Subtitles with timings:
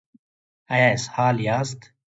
[0.73, 1.81] ایا اسهال یاست؟